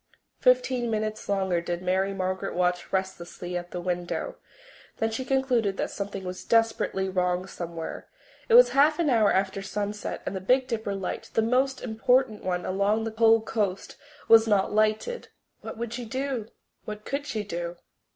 [0.39, 4.35] Fifteen minutes longer did Mary Margaret watch restlessly at the window.
[4.97, 8.07] Then she concluded that something was desperately wrong somewhere.
[8.49, 12.43] It was half an hour after sunset and the Big Dipper light, the most important
[12.43, 13.95] one along the whole coast,
[14.27, 15.27] was not lighted.
[15.59, 16.47] What would she do?
[16.85, 17.77] What could she do?